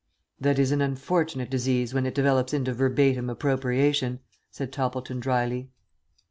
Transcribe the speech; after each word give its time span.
"That 0.39 0.57
is 0.57 0.71
an 0.71 0.81
unfortunate 0.81 1.51
disease 1.51 1.93
when 1.93 2.07
it 2.07 2.15
develops 2.15 2.55
into 2.55 2.73
verbatim 2.73 3.29
appropriation," 3.29 4.19
said 4.49 4.71
Toppleton, 4.73 5.19
drily. 5.19 5.69